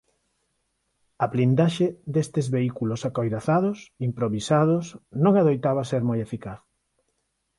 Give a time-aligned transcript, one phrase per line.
[1.23, 3.77] A blindaxe destes vehículos acoirazados
[4.07, 4.85] improvisados
[5.23, 6.59] non adoitaba ser moi eficaz.